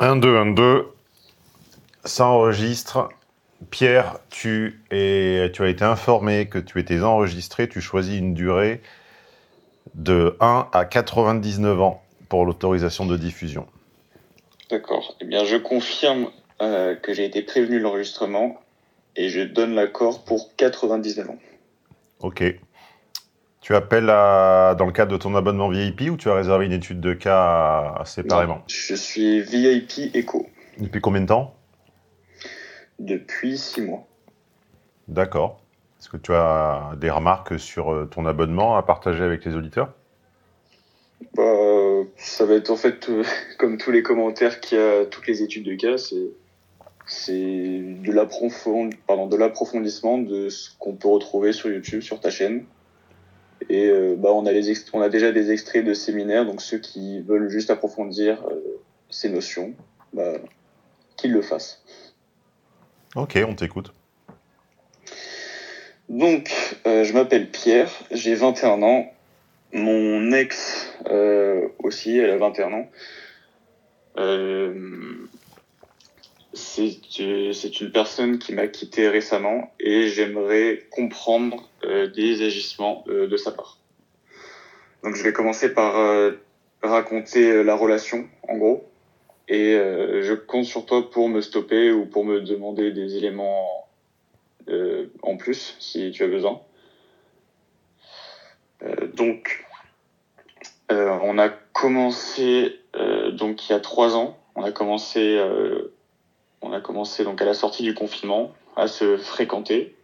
1, 0.00 0.16
2, 0.16 0.36
1, 0.36 0.46
2. 0.52 0.86
Ça 2.04 2.26
enregistre. 2.26 3.08
Pierre, 3.70 4.18
tu, 4.30 4.80
es, 4.92 5.50
tu 5.52 5.62
as 5.64 5.68
été 5.68 5.84
informé 5.84 6.46
que 6.46 6.58
tu 6.58 6.78
étais 6.78 7.02
enregistré. 7.02 7.68
Tu 7.68 7.80
choisis 7.80 8.16
une 8.16 8.32
durée 8.32 8.80
de 9.94 10.36
1 10.40 10.68
à 10.72 10.84
99 10.84 11.80
ans 11.80 12.02
pour 12.28 12.46
l'autorisation 12.46 13.06
de 13.06 13.16
diffusion. 13.16 13.66
D'accord. 14.70 15.16
Eh 15.20 15.24
bien, 15.24 15.44
je 15.44 15.56
confirme 15.56 16.30
euh, 16.62 16.94
que 16.94 17.12
j'ai 17.12 17.24
été 17.24 17.42
prévenu 17.42 17.78
de 17.78 17.82
l'enregistrement 17.82 18.60
et 19.16 19.28
je 19.30 19.40
donne 19.40 19.74
l'accord 19.74 20.24
pour 20.24 20.54
99 20.56 21.30
ans. 21.30 21.38
Ok. 22.20 22.44
Tu 23.60 23.74
appelles 23.74 24.06
dans 24.06 24.86
le 24.86 24.92
cadre 24.92 25.12
de 25.12 25.16
ton 25.16 25.34
abonnement 25.34 25.68
VIP 25.68 26.02
ou 26.10 26.16
tu 26.16 26.30
as 26.30 26.34
réservé 26.34 26.66
une 26.66 26.72
étude 26.72 27.00
de 27.00 27.12
cas 27.12 28.02
séparément 28.04 28.62
Je 28.68 28.94
suis 28.94 29.42
VIP 29.42 30.14
Eco. 30.16 30.46
Depuis 30.78 31.00
combien 31.00 31.22
de 31.22 31.26
temps? 31.26 31.54
Depuis 32.98 33.58
six 33.58 33.82
mois. 33.82 34.06
D'accord. 35.08 35.60
Est-ce 35.98 36.08
que 36.08 36.16
tu 36.16 36.32
as 36.32 36.92
des 37.00 37.10
remarques 37.10 37.58
sur 37.58 37.92
euh, 37.92 38.06
ton 38.06 38.26
abonnement 38.26 38.76
à 38.76 38.82
partager 38.82 39.24
avec 39.24 39.44
les 39.44 39.56
auditeurs? 39.56 39.92
Bah, 41.34 41.42
Ça 42.16 42.44
va 42.44 42.54
être 42.54 42.70
en 42.70 42.76
fait 42.76 43.08
euh, 43.08 43.24
comme 43.58 43.78
tous 43.78 43.90
les 43.90 44.02
commentaires 44.02 44.60
qu'il 44.60 44.78
y 44.78 44.80
a 44.80 45.06
toutes 45.06 45.26
les 45.26 45.42
études 45.42 45.64
de 45.64 45.74
cas, 45.74 45.98
c'est 45.98 46.30
c'est 47.10 47.32
de 47.32 48.12
l'approfondissement 49.38 50.18
de 50.18 50.50
ce 50.50 50.68
qu'on 50.78 50.94
peut 50.94 51.08
retrouver 51.08 51.54
sur 51.54 51.70
YouTube, 51.70 52.02
sur 52.02 52.20
ta 52.20 52.28
chaîne. 52.28 52.66
Et 53.68 53.86
euh, 53.86 54.14
bah, 54.16 54.30
on, 54.32 54.46
a 54.46 54.52
les 54.52 54.72
on 54.92 55.00
a 55.00 55.08
déjà 55.08 55.32
des 55.32 55.50
extraits 55.50 55.84
de 55.84 55.94
séminaires, 55.94 56.46
donc 56.46 56.60
ceux 56.60 56.78
qui 56.78 57.20
veulent 57.20 57.48
juste 57.48 57.70
approfondir 57.70 58.42
euh, 58.50 58.80
ces 59.10 59.28
notions, 59.28 59.74
bah, 60.12 60.34
qu'ils 61.16 61.32
le 61.32 61.42
fassent. 61.42 61.82
Ok, 63.16 63.38
on 63.46 63.54
t'écoute. 63.54 63.92
Donc, 66.08 66.50
euh, 66.86 67.04
je 67.04 67.12
m'appelle 67.12 67.50
Pierre, 67.50 67.90
j'ai 68.10 68.34
21 68.34 68.82
ans. 68.82 69.12
Mon 69.72 70.32
ex 70.32 70.88
aussi, 71.82 72.16
elle 72.16 72.30
a 72.30 72.38
21 72.38 72.72
ans. 72.72 72.88
C'est 77.52 77.80
une 77.80 77.90
personne 77.90 78.38
qui 78.38 78.52
m'a 78.54 78.68
quitté 78.68 79.08
récemment 79.08 79.72
et 79.80 80.08
j'aimerais 80.08 80.84
comprendre 80.90 81.68
euh, 81.84 82.06
des 82.08 82.42
agissements 82.42 83.04
euh, 83.08 83.26
de 83.26 83.36
sa 83.36 83.50
part. 83.50 83.78
Donc 85.02 85.14
je 85.14 85.22
vais 85.22 85.32
commencer 85.32 85.72
par 85.72 85.98
euh, 85.98 86.32
raconter 86.82 87.62
la 87.64 87.74
relation 87.74 88.28
en 88.48 88.56
gros 88.56 88.88
et 89.48 89.72
je 89.76 90.34
compte 90.34 90.66
sur 90.66 90.84
toi 90.84 91.10
pour 91.10 91.30
me 91.30 91.40
stopper 91.40 91.90
ou 91.90 92.04
pour 92.04 92.22
me 92.22 92.42
demander 92.42 92.92
des 92.92 93.16
éléments 93.16 93.88
en 95.22 95.36
plus 95.38 95.74
si 95.78 96.10
tu 96.10 96.22
as 96.22 96.28
besoin. 96.28 96.60
donc 99.14 99.64
on 100.90 101.38
a 101.38 101.48
commencé 101.48 102.78
donc 103.32 103.68
il 103.68 103.72
y 103.72 103.74
a 103.74 103.80
trois 103.80 104.16
ans. 104.16 104.38
On 104.54 104.62
a 104.64 104.70
commencé 104.70 105.40
on 106.62 106.72
a 106.72 106.80
commencé 106.80 107.24
donc 107.24 107.40
à 107.42 107.44
la 107.44 107.54
sortie 107.54 107.82
du 107.82 107.94
confinement 107.94 108.52
à 108.76 108.88
se 108.88 109.16
fréquenter. 109.16 109.96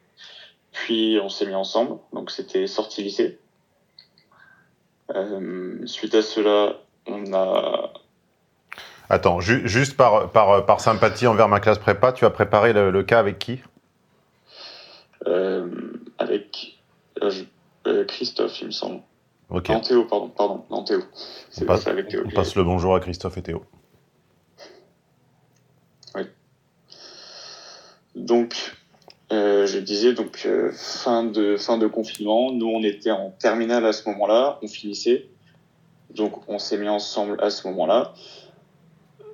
Puis 0.72 1.18
on 1.22 1.28
s'est 1.28 1.46
mis 1.46 1.54
ensemble, 1.54 1.98
donc 2.12 2.30
c'était 2.30 2.66
sortie 2.66 3.02
lycée. 3.02 3.38
Euh, 5.14 5.86
suite 5.86 6.14
à 6.14 6.22
cela, 6.22 6.80
on 7.06 7.32
a. 7.32 7.92
Attends, 9.08 9.40
juste 9.40 9.96
par, 9.96 10.30
par, 10.30 10.64
par, 10.64 10.80
sympathie 10.80 11.26
envers 11.26 11.48
ma 11.48 11.60
classe 11.60 11.78
prépa, 11.78 12.12
tu 12.12 12.24
as 12.24 12.30
préparé 12.30 12.72
le, 12.72 13.02
cas 13.02 13.18
avec 13.18 13.38
qui? 13.38 13.60
Euh, 15.26 15.68
Avec 16.18 16.80
euh, 17.86 18.04
Christophe, 18.06 18.60
il 18.62 18.68
me 18.68 18.72
semble. 18.72 19.02
Ok. 19.50 19.68
Non, 19.68 19.80
Théo, 19.80 20.04
pardon, 20.04 20.28
pardon, 20.30 20.64
non, 20.70 20.84
Théo. 20.84 21.00
C'est 21.50 21.66
pas 21.66 21.88
avec 21.88 22.08
Théo. 22.08 22.22
On 22.24 22.30
passe 22.30 22.56
le 22.56 22.64
bonjour 22.64 22.94
à 22.94 23.00
Christophe 23.00 23.36
et 23.36 23.42
Théo. 23.42 23.64
Oui. 26.14 26.22
Donc, 28.24 28.54
euh, 29.32 29.66
je 29.66 29.78
disais 29.78 30.14
donc 30.14 30.44
euh, 30.46 30.72
fin 30.72 31.24
de 31.24 31.58
fin 31.58 31.76
de 31.76 31.86
confinement. 31.86 32.52
Nous, 32.52 32.66
on 32.66 32.82
était 32.82 33.10
en 33.10 33.30
terminale 33.30 33.84
à 33.84 33.92
ce 33.92 34.08
moment-là, 34.08 34.58
on 34.62 34.66
finissait, 34.66 35.26
donc 36.08 36.48
on 36.48 36.58
s'est 36.58 36.78
mis 36.78 36.88
ensemble 36.88 37.36
à 37.42 37.50
ce 37.50 37.68
moment-là. 37.68 38.14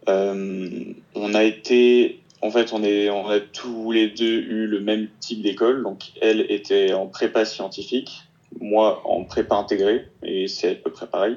Euh, 0.08 0.92
on 1.14 1.34
a 1.34 1.44
été, 1.44 2.20
en 2.42 2.50
fait, 2.50 2.72
on 2.72 2.82
est, 2.82 3.10
on 3.10 3.28
a 3.28 3.38
tous 3.38 3.92
les 3.92 4.08
deux 4.08 4.40
eu 4.40 4.66
le 4.66 4.80
même 4.80 5.06
type 5.20 5.40
d'école. 5.42 5.84
Donc, 5.84 6.06
elle 6.20 6.50
était 6.50 6.92
en 6.92 7.06
prépa 7.06 7.44
scientifique, 7.44 8.22
moi 8.60 9.02
en 9.04 9.22
prépa 9.22 9.54
intégrée, 9.54 10.08
et 10.24 10.48
c'est 10.48 10.70
à 10.72 10.74
peu 10.74 10.90
près 10.90 11.06
pareil. 11.06 11.36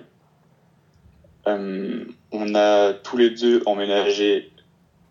on 1.46 2.56
a 2.56 2.94
tous 2.94 3.18
les 3.18 3.30
deux 3.30 3.62
emménagé 3.68 4.50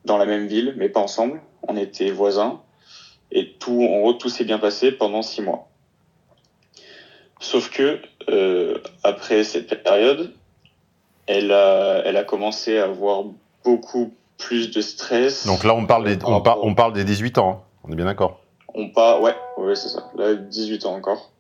dans 0.05 0.19
la 0.19 0.27
même 0.27 0.49
ville, 0.49 0.75
mais 0.77 0.89
pas 0.89 1.01
ensemble. 1.01 1.41
On 1.69 1.77
était 1.77 2.11
voisins. 2.11 2.61
Et 3.31 3.55
tout, 3.59 3.83
en 3.83 4.01
gros, 4.01 4.13
tout 4.13 4.29
s'est 4.29 4.45
bien 4.45 4.59
passé 4.59 4.93
pendant 4.93 5.23
six 5.23 5.43
mois. 5.43 5.69
Sauf 7.41 7.71
que 7.71 8.01
euh, 8.29 8.79
après 9.03 9.43
cette 9.43 9.83
période, 9.83 10.33
elle 11.27 11.51
a, 11.51 12.03
elle 12.05 12.17
a 12.17 12.25
commencé 12.25 12.79
à 12.79 12.85
avoir 12.85 13.25
beaucoup 13.65 14.13
plus 14.39 14.71
de 14.71 14.81
stress. 14.81 15.47
Donc 15.47 15.65
là, 15.65 15.75
on 15.75 15.87
parle 15.87 16.05
des, 16.05 16.25
on, 16.25 16.43
on 16.45 16.75
parle 16.75 16.93
des 16.93 17.05
18 17.05 17.39
ans. 17.39 17.51
Hein. 17.51 17.61
On 17.85 17.93
est 17.93 17.97
bien 17.97 18.05
d'accord. 18.05 18.41
On 18.75 18.91
parle, 18.91 19.23
ouais, 19.23 19.35
ouais, 19.59 19.75
c'est 19.75 19.89
ça. 19.89 20.11
Là, 20.17 20.35
18 20.35 20.87
ans 20.87 20.95
encore. 20.95 21.31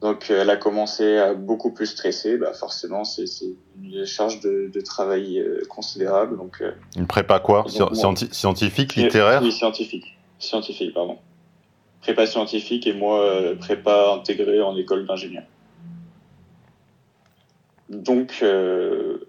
Donc, 0.00 0.30
elle 0.30 0.50
a 0.50 0.56
commencé 0.56 1.16
à 1.16 1.34
beaucoup 1.34 1.72
plus 1.72 1.86
stresser. 1.86 2.36
Bah, 2.36 2.52
forcément, 2.52 3.04
c'est 3.04 3.24
une 3.82 4.06
charge 4.06 4.40
de, 4.40 4.70
de 4.72 4.80
travail 4.80 5.40
euh, 5.40 5.62
considérable. 5.68 6.36
Donc, 6.36 6.58
euh, 6.60 6.70
une 6.96 7.08
prépa 7.08 7.40
quoi 7.40 7.66
Scientifique, 8.30 8.94
littéraire 8.94 9.42
Oui, 9.42 9.50
scientifique 9.50 10.18
scientifique, 10.38 10.94
pardon. 10.94 11.18
Prépa 12.00 12.26
scientifique 12.26 12.86
et 12.86 12.92
moi, 12.92 13.20
euh, 13.22 13.56
prépa 13.56 14.12
intégrée 14.14 14.62
en 14.62 14.76
école 14.76 15.06
d'ingénieur. 15.06 15.42
Donc, 17.88 18.38
euh, 18.42 19.28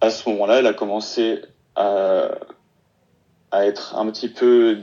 à 0.00 0.10
ce 0.10 0.28
moment-là, 0.28 0.58
elle 0.58 0.66
a 0.66 0.74
commencé 0.74 1.40
à, 1.76 2.30
à 3.50 3.66
être 3.66 3.96
un 3.96 4.10
petit 4.10 4.28
peu, 4.28 4.78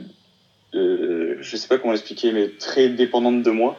euh, 0.74 1.36
je 1.40 1.56
sais 1.56 1.68
pas 1.68 1.78
comment 1.78 1.92
l'expliquer, 1.92 2.32
mais 2.32 2.50
très 2.58 2.88
dépendante 2.88 3.42
de 3.42 3.50
moi. 3.50 3.78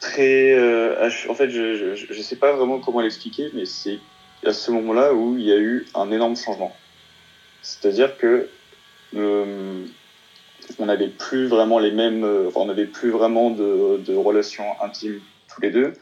Très, 0.00 0.52
euh, 0.52 1.08
en 1.28 1.34
fait, 1.34 1.50
je, 1.50 1.94
je, 1.94 2.12
je 2.12 2.22
sais 2.22 2.36
pas 2.36 2.52
vraiment 2.52 2.80
comment 2.80 3.00
l'expliquer, 3.00 3.50
mais 3.54 3.64
c'est 3.64 3.98
à 4.44 4.52
ce 4.52 4.70
moment-là 4.70 5.14
où 5.14 5.36
il 5.38 5.44
y 5.44 5.52
a 5.52 5.58
eu 5.58 5.86
un 5.94 6.10
énorme 6.10 6.36
changement. 6.36 6.74
C'est-à-dire 7.62 8.16
que 8.16 8.48
euh, 9.14 9.86
on 10.78 10.86
n'avait 10.86 11.08
plus 11.08 11.46
vraiment 11.46 11.78
les 11.78 11.90
mêmes, 11.90 12.24
euh, 12.24 12.50
on 12.54 12.66
n'avait 12.66 12.86
plus 12.86 13.10
vraiment 13.10 13.50
de, 13.50 14.14
relations 14.14 14.64
intimes 14.82 15.20
tous 15.52 15.60
les 15.60 15.70
deux. 15.70 15.92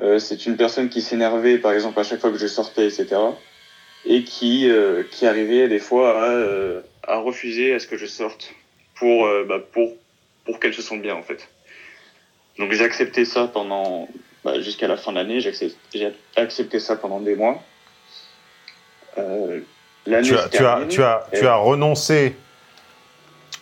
Euh, 0.00 0.18
c'est 0.18 0.46
une 0.46 0.56
personne 0.56 0.88
qui 0.88 1.02
s'énervait, 1.02 1.58
par 1.58 1.72
exemple, 1.72 1.98
à 2.00 2.04
chaque 2.04 2.20
fois 2.20 2.30
que 2.30 2.38
je 2.38 2.46
sortais, 2.46 2.86
etc. 2.86 3.16
Et 4.06 4.24
qui, 4.24 4.70
euh, 4.70 5.02
qui 5.10 5.26
arrivait 5.26 5.68
des 5.68 5.78
fois 5.78 6.82
à, 7.02 7.16
refuser 7.18 7.74
à 7.74 7.78
ce 7.78 7.86
que 7.86 7.98
je 7.98 8.06
sorte 8.06 8.54
pour, 8.94 9.28
bah, 9.46 9.58
pour, 9.72 9.94
pour 10.44 10.60
qu'elle 10.60 10.72
se 10.72 10.82
sente 10.82 11.02
bien, 11.02 11.16
en 11.16 11.22
fait. 11.22 11.48
Donc 12.60 12.72
j'ai 12.72 12.84
accepté 12.84 13.24
ça 13.24 13.48
pendant, 13.48 14.06
bah, 14.44 14.60
jusqu'à 14.60 14.86
la 14.86 14.96
fin 14.96 15.10
de 15.10 15.16
l'année, 15.16 15.40
j'ai 15.40 16.12
accepté, 16.36 16.78
ça 16.78 16.94
pendant 16.94 17.18
des 17.18 17.34
mois. 17.34 17.60
tu, 19.16 19.22
as, 20.14 20.22
tu, 20.48 20.64
as, 20.64 20.86
tu, 20.88 21.02
as, 21.02 21.26
tu 21.32 21.46
as 21.46 21.56
renoncé 21.56 22.36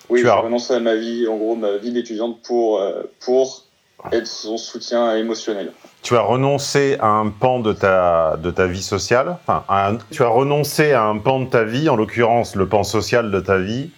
oui, 0.08 0.22
j'ai 0.22 0.30
renoncé 0.30 0.74
à 0.74 0.80
ma 0.80 0.94
vie, 0.94 1.26
en 1.28 1.36
gros, 1.36 1.54
ma 1.54 1.76
vie 1.76 1.92
d'étudiante 1.92 2.40
pour, 2.42 2.80
euh, 2.80 3.02
pour 3.20 3.64
être 4.12 4.26
son 4.26 4.56
soutien 4.56 5.16
émotionnel. 5.16 5.72
Tu 6.02 6.16
as 6.16 6.20
renoncé 6.20 6.96
à 7.00 7.08
un 7.08 7.28
pan 7.28 7.60
de 7.60 7.72
ta, 7.72 8.36
de 8.38 8.50
ta 8.50 8.66
vie 8.66 8.82
sociale, 8.82 9.36
enfin, 9.46 9.98
tu 10.10 10.22
as 10.22 10.28
renoncé 10.28 10.92
à 10.92 11.04
un 11.04 11.18
pan 11.18 11.40
de 11.40 11.46
ta 11.46 11.64
vie, 11.64 11.88
en 11.88 11.96
l'occurrence 11.96 12.54
le 12.56 12.66
pan 12.66 12.84
social 12.84 13.30
de 13.30 13.40
ta 13.40 13.58
vie. 13.58 13.90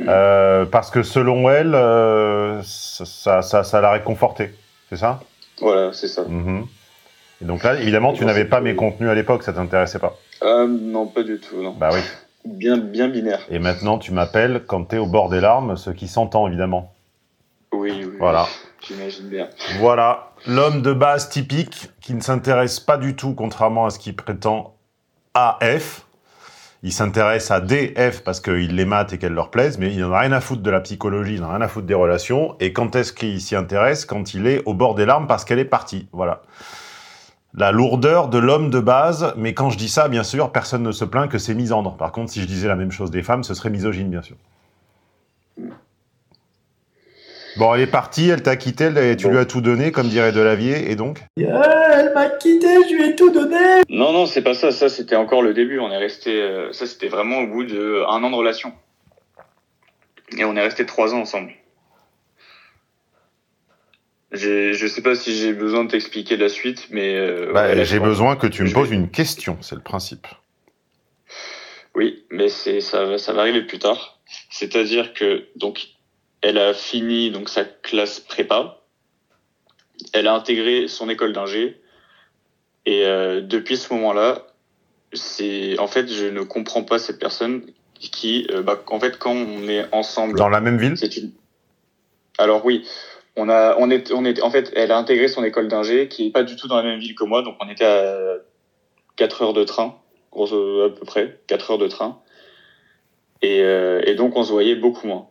Euh, 0.00 0.64
parce 0.66 0.90
que 0.90 1.02
selon 1.02 1.48
elle, 1.48 1.74
euh, 1.74 2.60
ça, 2.62 3.42
ça, 3.42 3.64
ça 3.64 3.80
l'a 3.80 3.90
réconforté, 3.90 4.54
c'est 4.88 4.96
ça? 4.96 5.20
Voilà, 5.60 5.92
c'est 5.92 6.08
ça. 6.08 6.22
Mm-hmm. 6.22 6.64
Et 7.42 7.44
donc 7.44 7.62
là, 7.62 7.74
évidemment, 7.80 8.12
tu 8.12 8.24
n'avais 8.24 8.44
pas 8.44 8.60
mes 8.60 8.74
contenus 8.74 9.08
à 9.08 9.14
l'époque, 9.14 9.42
ça 9.42 9.52
t'intéressait 9.52 9.98
pas? 9.98 10.16
Non, 10.42 11.06
pas 11.06 11.22
du 11.22 11.38
tout, 11.38 11.62
non. 11.62 11.72
Bah 11.72 11.90
oui 11.92 12.00
bien, 12.44 12.76
bien 12.76 13.08
binaire. 13.08 13.40
Et 13.50 13.58
maintenant, 13.58 13.98
tu 13.98 14.12
m'appelles 14.12 14.64
quand 14.66 14.86
tu 14.86 14.96
es 14.96 14.98
au 14.98 15.06
bord 15.06 15.28
des 15.28 15.40
larmes, 15.40 15.76
ce 15.76 15.90
qui 15.90 16.08
s'entend 16.08 16.46
évidemment. 16.48 16.92
Oui, 17.72 17.92
oui. 17.92 18.16
Voilà. 18.18 18.46
J'imagine 18.86 19.28
bien. 19.28 19.48
Voilà. 19.78 20.32
L'homme 20.46 20.82
de 20.82 20.92
base 20.92 21.28
typique 21.28 21.90
qui 22.00 22.14
ne 22.14 22.20
s'intéresse 22.20 22.80
pas 22.80 22.98
du 22.98 23.16
tout, 23.16 23.34
contrairement 23.34 23.86
à 23.86 23.90
ce 23.90 23.98
qu'il 23.98 24.14
prétend, 24.14 24.74
à 25.32 25.58
F. 25.62 26.03
il 26.84 26.92
s'intéresse 26.92 27.50
à 27.50 27.62
D, 27.62 27.94
F 27.96 28.20
parce 28.20 28.40
qu'il 28.40 28.76
les 28.76 28.84
mate 28.84 29.14
et 29.14 29.18
qu'elles 29.18 29.32
leur 29.32 29.50
plaisent, 29.50 29.78
mais 29.78 29.90
il 29.90 30.00
n'en 30.00 30.12
a 30.12 30.20
rien 30.20 30.32
à 30.32 30.40
foutre 30.40 30.60
de 30.60 30.70
la 30.70 30.80
psychologie, 30.80 31.36
il 31.36 31.40
n'en 31.40 31.48
a 31.48 31.52
rien 31.52 31.62
à 31.62 31.68
foutre 31.68 31.86
des 31.86 31.94
relations. 31.94 32.56
Et 32.60 32.74
quand 32.74 32.94
est-ce 32.94 33.14
qu'il 33.14 33.40
s'y 33.40 33.56
intéresse? 33.56 34.04
Quand 34.04 34.34
il 34.34 34.46
est 34.46 34.62
au 34.66 34.74
bord 34.74 34.94
des 34.94 35.06
larmes 35.06 35.26
parce 35.26 35.46
qu'elle 35.46 35.58
est 35.58 35.64
partie. 35.64 36.08
Voilà. 36.12 36.42
La 37.54 37.72
lourdeur 37.72 38.28
de 38.28 38.36
l'homme 38.36 38.68
de 38.68 38.80
base, 38.80 39.32
mais 39.38 39.54
quand 39.54 39.70
je 39.70 39.78
dis 39.78 39.88
ça, 39.88 40.08
bien 40.08 40.24
sûr, 40.24 40.52
personne 40.52 40.82
ne 40.82 40.92
se 40.92 41.06
plaint 41.06 41.30
que 41.30 41.38
c'est 41.38 41.54
misandre. 41.54 41.96
Par 41.96 42.12
contre, 42.12 42.30
si 42.30 42.42
je 42.42 42.46
disais 42.46 42.68
la 42.68 42.76
même 42.76 42.92
chose 42.92 43.10
des 43.10 43.22
femmes, 43.22 43.44
ce 43.44 43.54
serait 43.54 43.70
misogyne, 43.70 44.10
bien 44.10 44.22
sûr. 44.22 44.36
Bon, 47.56 47.72
elle 47.74 47.82
est 47.82 47.86
partie, 47.86 48.28
elle 48.30 48.42
t'a 48.42 48.56
quitté, 48.56 48.84
elle- 48.84 49.16
tu 49.16 49.26
Bon. 49.26 49.32
lui 49.32 49.38
as 49.38 49.44
tout 49.44 49.60
donné, 49.60 49.92
comme 49.92 50.08
dirait 50.08 50.32
Delavier, 50.32 50.90
et 50.90 50.96
donc 50.96 51.20
Ah, 51.52 51.88
elle 52.00 52.12
m'a 52.12 52.28
quitté, 52.30 52.66
je 52.88 52.94
lui 52.94 53.04
ai 53.10 53.14
tout 53.16 53.30
donné. 53.30 53.82
Non, 53.88 54.12
non, 54.12 54.26
c'est 54.26 54.42
pas 54.42 54.54
ça. 54.54 54.72
Ça, 54.72 54.88
c'était 54.88 55.14
encore 55.16 55.42
le 55.42 55.54
début. 55.54 55.78
On 55.78 55.90
est 55.90 55.96
resté. 55.96 56.40
euh, 56.42 56.72
ça, 56.72 56.86
c'était 56.86 57.08
vraiment 57.08 57.38
au 57.40 57.46
bout 57.46 57.64
de 57.64 58.02
un 58.08 58.22
an 58.24 58.30
de 58.30 58.34
relation. 58.36 58.72
Et 60.36 60.44
on 60.44 60.56
est 60.56 60.60
resté 60.62 60.84
trois 60.84 61.14
ans 61.14 61.20
ensemble. 61.20 61.52
Je 64.32 64.86
sais 64.88 65.02
pas 65.02 65.14
si 65.14 65.32
j'ai 65.38 65.52
besoin 65.52 65.84
de 65.84 65.90
t'expliquer 65.90 66.36
la 66.36 66.48
suite, 66.48 66.88
mais. 66.90 67.14
euh, 67.16 67.52
Bah, 67.52 67.68
ouais, 67.68 67.84
J'ai 67.84 68.00
besoin 68.00 68.34
que 68.34 68.48
tu 68.48 68.64
me 68.64 68.72
poses 68.72 68.88
vais- 68.90 68.96
une 68.96 69.10
question, 69.10 69.58
c'est 69.60 69.76
le 69.76 69.80
principe. 69.82 70.26
Oui, 71.94 72.24
mais 72.30 72.48
c'est 72.48 72.80
ça, 72.80 73.04
va- 73.04 73.18
ça 73.18 73.32
va 73.32 73.42
arriver 73.42 73.62
plus 73.62 73.78
tard. 73.78 74.18
C'est-à-dire 74.50 75.12
que 75.14 75.44
donc 75.54 75.86
elle 76.44 76.58
a 76.58 76.74
fini 76.74 77.30
donc 77.30 77.48
sa 77.48 77.64
classe 77.64 78.20
prépa, 78.20 78.82
elle 80.12 80.26
a 80.26 80.34
intégré 80.34 80.88
son 80.88 81.08
école 81.08 81.32
d'ingé 81.32 81.80
et 82.84 83.06
euh, 83.06 83.40
depuis 83.40 83.78
ce 83.78 83.92
moment-là, 83.94 84.46
c'est 85.14 85.78
en 85.78 85.86
fait 85.86 86.06
je 86.12 86.26
ne 86.26 86.42
comprends 86.42 86.82
pas 86.82 86.98
cette 86.98 87.18
personne 87.18 87.64
qui 87.98 88.46
euh, 88.50 88.62
bah, 88.62 88.82
en 88.88 89.00
fait 89.00 89.18
quand 89.18 89.32
on 89.32 89.68
est 89.68 89.86
ensemble, 89.92 90.36
Dans 90.36 90.50
la 90.50 90.60
même 90.60 90.76
ville? 90.76 90.98
C'est 90.98 91.16
une 91.16 91.32
alors 92.36 92.64
oui. 92.64 92.86
On 93.36 93.48
a, 93.48 93.76
on 93.78 93.90
est, 93.90 94.12
on 94.12 94.24
est, 94.24 94.40
en 94.42 94.50
fait, 94.50 94.72
elle 94.76 94.92
a 94.92 94.98
intégré 94.98 95.26
son 95.26 95.42
école 95.42 95.66
d'ingé 95.66 96.06
qui 96.06 96.28
est 96.28 96.30
pas 96.30 96.44
du 96.44 96.54
tout 96.54 96.68
dans 96.68 96.76
la 96.76 96.84
même 96.84 97.00
ville 97.00 97.16
que 97.16 97.24
moi, 97.24 97.42
donc 97.42 97.56
on 97.60 97.68
était 97.68 97.84
à 97.84 98.36
4 99.16 99.42
heures 99.42 99.52
de 99.54 99.64
train, 99.64 99.98
grosso 100.30 100.82
à 100.82 100.94
peu 100.94 101.04
près, 101.04 101.40
4 101.48 101.72
heures 101.72 101.78
de 101.78 101.88
train. 101.88 102.20
Et, 103.42 103.60
euh, 103.62 104.02
et 104.06 104.14
donc 104.14 104.36
on 104.36 104.44
se 104.44 104.52
voyait 104.52 104.76
beaucoup 104.76 105.08
moins. 105.08 105.28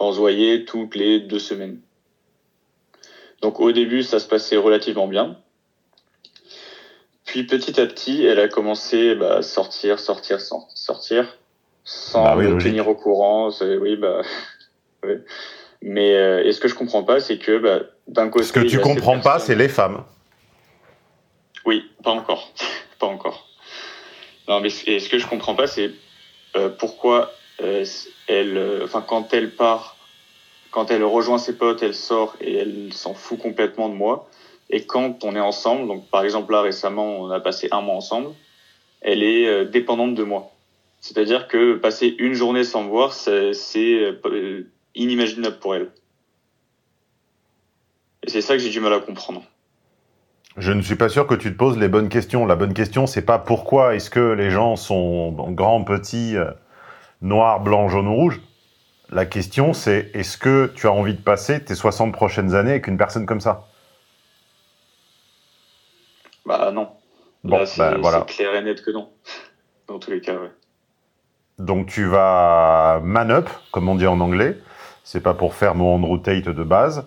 Voyait 0.00 0.64
toutes 0.64 0.94
les 0.94 1.20
deux 1.20 1.38
semaines. 1.38 1.80
Donc 3.42 3.60
au 3.60 3.72
début, 3.72 4.02
ça 4.02 4.18
se 4.18 4.26
passait 4.26 4.56
relativement 4.56 5.06
bien. 5.06 5.36
Puis 7.24 7.44
petit 7.44 7.78
à 7.80 7.86
petit, 7.86 8.24
elle 8.24 8.40
a 8.40 8.48
commencé 8.48 9.14
bah, 9.14 9.36
à 9.36 9.42
sortir, 9.42 9.98
sortir, 10.00 10.40
sor- 10.40 10.70
sortir, 10.74 11.36
sans 11.84 12.24
Bah 12.24 12.34
oui, 12.36 12.46
me 12.46 12.52
logique. 12.52 12.70
tenir 12.70 12.88
au 12.88 12.94
courant. 12.94 13.50
Oui, 13.60 13.96
bah. 13.96 14.22
ouais. 15.04 15.20
Mais 15.82 16.14
euh, 16.14 16.44
et 16.44 16.52
ce 16.52 16.60
que 16.60 16.68
je 16.68 16.74
comprends 16.74 17.04
pas, 17.04 17.20
c'est 17.20 17.38
que 17.38 17.58
bah, 17.58 17.80
d'un 18.06 18.28
côté. 18.30 18.44
Ce 18.46 18.52
que 18.52 18.60
tu 18.60 18.80
comprends 18.80 19.20
pas, 19.20 19.38
c'est 19.38 19.54
les 19.54 19.68
femmes. 19.68 20.04
oui, 21.66 21.84
pas 22.02 22.10
encore. 22.10 22.52
pas 22.98 23.06
encore. 23.06 23.46
Non, 24.48 24.60
mais 24.60 24.70
et 24.86 24.98
ce 24.98 25.08
que 25.08 25.18
je 25.18 25.26
comprends 25.26 25.54
pas, 25.54 25.66
c'est 25.66 25.90
euh, 26.56 26.70
pourquoi 26.70 27.30
elle, 27.58 28.56
euh, 28.56 28.84
enfin, 28.84 29.04
quand 29.06 29.32
elle 29.34 29.54
part, 29.54 29.96
quand 30.70 30.90
elle 30.90 31.04
rejoint 31.04 31.38
ses 31.38 31.56
potes, 31.56 31.82
elle 31.82 31.94
sort 31.94 32.36
et 32.40 32.56
elle 32.56 32.92
s'en 32.92 33.14
fout 33.14 33.38
complètement 33.38 33.88
de 33.88 33.94
moi. 33.94 34.28
Et 34.70 34.84
quand 34.84 35.24
on 35.24 35.34
est 35.34 35.40
ensemble, 35.40 35.88
donc 35.88 36.08
par 36.10 36.24
exemple 36.24 36.52
là 36.52 36.60
récemment, 36.60 37.20
on 37.20 37.30
a 37.30 37.40
passé 37.40 37.68
un 37.70 37.80
mois 37.80 37.94
ensemble, 37.94 38.30
elle 39.00 39.22
est 39.22 39.46
euh, 39.46 39.64
dépendante 39.64 40.14
de 40.14 40.22
moi. 40.22 40.50
C'est-à-dire 41.00 41.48
que 41.48 41.76
passer 41.76 42.14
une 42.18 42.34
journée 42.34 42.64
sans 42.64 42.82
me 42.82 42.88
voir, 42.88 43.12
c'est 43.12 43.52
euh, 43.76 44.70
inimaginable 44.94 45.58
pour 45.58 45.74
elle. 45.74 45.90
Et 48.24 48.30
c'est 48.30 48.40
ça 48.40 48.54
que 48.54 48.58
j'ai 48.58 48.70
du 48.70 48.80
mal 48.80 48.92
à 48.92 49.00
comprendre. 49.00 49.42
Je 50.56 50.72
ne 50.72 50.82
suis 50.82 50.96
pas 50.96 51.08
sûr 51.08 51.26
que 51.28 51.36
tu 51.36 51.52
te 51.52 51.56
poses 51.56 51.78
les 51.78 51.86
bonnes 51.86 52.08
questions. 52.08 52.44
La 52.44 52.56
bonne 52.56 52.74
question, 52.74 53.06
c'est 53.06 53.22
pas 53.22 53.38
pourquoi 53.38 53.94
est-ce 53.94 54.10
que 54.10 54.32
les 54.32 54.50
gens 54.50 54.74
sont 54.74 55.30
grands, 55.52 55.84
petits, 55.84 56.34
noirs, 57.20 57.60
blancs, 57.60 57.90
jaunes 57.90 58.08
ou 58.08 58.14
rouges. 58.14 58.40
La 59.10 59.24
question, 59.26 59.72
c'est 59.72 60.10
est-ce 60.14 60.36
que 60.36 60.72
tu 60.74 60.86
as 60.86 60.92
envie 60.92 61.14
de 61.14 61.20
passer 61.22 61.64
tes 61.64 61.74
60 61.74 62.12
prochaines 62.12 62.54
années 62.54 62.72
avec 62.72 62.86
une 62.88 62.98
personne 62.98 63.24
comme 63.26 63.40
ça? 63.40 63.66
Bah 66.46 66.70
non. 66.72 66.90
Bon, 67.44 67.58
Là, 67.58 67.66
c'est 67.66 67.78
bah, 67.78 67.96
voilà. 68.00 68.24
c'est 68.28 68.34
clair 68.36 68.54
et 68.54 68.62
net 68.62 68.82
que 68.82 68.90
non. 68.90 69.10
Dans 69.86 69.98
tous 69.98 70.10
les 70.10 70.20
cas, 70.20 70.34
ouais. 70.34 70.50
Donc 71.58 71.86
tu 71.88 72.04
vas 72.04 73.00
man 73.02 73.30
up, 73.30 73.48
comme 73.72 73.88
on 73.88 73.94
dit 73.96 74.06
en 74.06 74.20
anglais. 74.20 74.56
C'est 75.04 75.22
pas 75.22 75.34
pour 75.34 75.54
faire 75.54 75.74
mon 75.74 75.94
Andrew 75.94 76.18
Tate 76.18 76.48
de 76.48 76.62
base. 76.62 77.06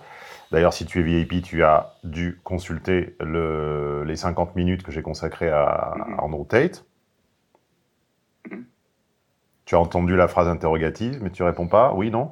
D'ailleurs, 0.51 0.73
si 0.73 0.85
tu 0.85 0.99
es 0.99 1.03
VIP, 1.03 1.43
tu 1.43 1.63
as 1.63 1.93
dû 2.03 2.41
consulter 2.43 3.15
le, 3.21 4.03
les 4.05 4.15
50 4.15 4.55
minutes 4.55 4.83
que 4.83 4.91
j'ai 4.91 5.01
consacrées 5.03 5.49
à, 5.49 5.93
Mhm. 5.95 6.15
à 6.19 6.23
Andrew 6.23 6.45
Tate. 6.45 6.83
Tu 9.71 9.75
as 9.77 9.79
entendu 9.79 10.17
la 10.17 10.27
phrase 10.27 10.49
interrogative, 10.49 11.19
mais 11.21 11.29
tu 11.29 11.43
réponds 11.43 11.67
pas 11.67 11.93
Oui, 11.95 12.11
non? 12.11 12.31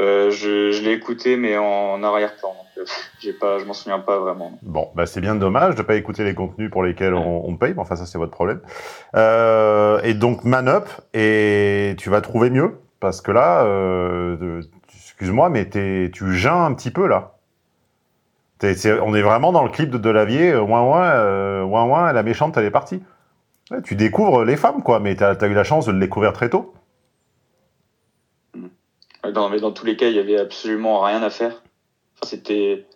Euh, 0.00 0.32
je 0.32 0.72
je 0.72 0.82
l'ai 0.82 0.90
écouté, 0.94 1.36
mais 1.36 1.56
en 1.56 2.02
arrière-plan. 2.02 2.56
euh, 2.76 2.84
J'ai 3.20 3.32
pas, 3.32 3.60
je 3.60 3.64
m'en 3.66 3.72
souviens 3.72 4.00
pas 4.00 4.18
vraiment. 4.18 4.50
Bon, 4.62 4.90
bah 4.96 5.06
c'est 5.06 5.20
bien 5.20 5.36
dommage 5.36 5.76
de 5.76 5.82
pas 5.82 5.94
écouter 5.94 6.24
les 6.24 6.34
contenus 6.34 6.72
pour 6.72 6.82
lesquels 6.82 7.14
on, 7.14 7.48
on 7.48 7.56
paye, 7.56 7.74
mais 7.74 7.82
enfin 7.82 7.94
ça 7.94 8.04
c'est 8.04 8.18
votre 8.18 8.32
problème. 8.32 8.60
Euh, 9.14 10.00
et 10.02 10.14
donc 10.14 10.42
man 10.42 10.66
up 10.66 10.88
et 11.14 11.94
tu 11.98 12.10
vas 12.10 12.20
trouver 12.20 12.50
mieux 12.50 12.80
parce 12.98 13.20
que 13.20 13.30
là, 13.30 13.64
euh, 13.66 14.60
excuse-moi, 14.92 15.50
mais 15.50 15.70
tu 15.70 16.34
geins 16.34 16.64
un 16.64 16.74
petit 16.74 16.90
peu 16.90 17.06
là. 17.06 17.34
On 18.64 19.14
est 19.14 19.22
vraiment 19.22 19.52
dans 19.52 19.62
le 19.62 19.70
clip 19.70 19.88
de 19.90 19.98
Delavier, 19.98 20.56
ouin 20.56 20.82
ouin, 20.82 21.62
ouin 21.62 21.84
ouin, 21.84 22.12
la 22.12 22.24
méchante 22.24 22.56
elle 22.56 22.64
est 22.64 22.72
partie. 22.72 23.04
Ouais, 23.72 23.80
tu 23.80 23.96
découvres 23.96 24.44
les 24.44 24.58
femmes 24.58 24.82
quoi, 24.82 25.00
mais 25.00 25.16
t'as 25.16 25.34
as 25.34 25.46
eu 25.46 25.54
la 25.54 25.64
chance 25.64 25.86
de 25.86 25.92
le 25.92 25.98
découvrir 25.98 26.34
très 26.34 26.50
tôt. 26.50 26.74
Dans, 29.32 29.48
mais 29.48 29.60
dans 29.60 29.72
tous 29.72 29.86
les 29.86 29.96
cas, 29.96 30.08
il 30.08 30.16
y 30.16 30.18
avait 30.18 30.38
absolument 30.38 31.00
rien 31.00 31.22
à 31.22 31.30
faire. 31.30 31.62
Enfin, 32.16 32.26
c'était, 32.26 32.86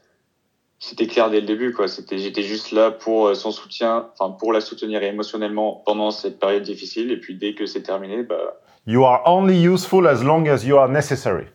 c'était 0.79 1.07
clair 1.07 1.31
dès 1.31 1.41
le 1.41 1.47
début, 1.47 1.73
quoi. 1.73 1.89
C'était, 1.89 2.19
j'étais 2.19 2.43
juste 2.43 2.73
là 2.73 2.91
pour 2.91 3.29
euh, 3.29 3.35
son 3.35 3.53
soutien, 3.53 4.11
enfin, 4.19 4.33
pour 4.33 4.53
la 4.53 4.61
soutenir 4.61 5.03
émotionnellement 5.03 5.83
pendant 5.87 6.11
cette 6.11 6.39
période 6.39 6.65
difficile. 6.65 7.11
Et 7.11 7.17
puis, 7.17 7.37
dès 7.37 7.55
que 7.55 7.65
c'est 7.65 7.83
terminé, 7.83 8.23
bah, 8.23 8.61
You 8.87 9.05
are 9.05 9.23
only 9.25 9.67
useful 9.67 10.07
as 10.07 10.23
long 10.23 10.47
as 10.49 10.65
you 10.65 10.77
are 10.77 10.89
necessary. 10.89 11.47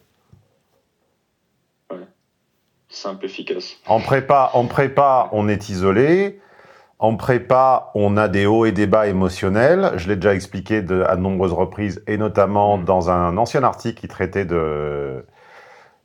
simple, 2.89 3.25
efficace. 3.25 3.77
En 3.87 4.01
prépa, 4.01 4.51
en 4.53 4.67
prépa, 4.67 5.29
on 5.31 5.47
est 5.47 5.69
isolé. 5.69 6.41
En 7.01 7.15
prépa, 7.15 7.89
on 7.95 8.15
a 8.15 8.27
des 8.27 8.45
hauts 8.45 8.65
et 8.65 8.71
des 8.71 8.85
bas 8.85 9.07
émotionnels. 9.07 9.93
Je 9.95 10.07
l'ai 10.07 10.15
déjà 10.15 10.35
expliqué 10.35 10.83
de, 10.83 11.01
à 11.01 11.15
de 11.15 11.21
nombreuses 11.21 11.51
reprises, 11.51 12.03
et 12.05 12.15
notamment 12.15 12.77
Mm. 12.77 12.85
dans 12.85 13.09
un 13.09 13.37
ancien 13.37 13.63
article 13.63 13.99
qui 13.99 14.07
traitait 14.07 14.45
de, 14.45 15.25